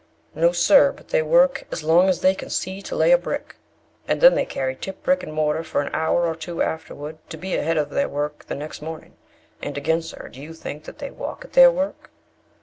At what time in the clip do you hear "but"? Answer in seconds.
0.91-1.09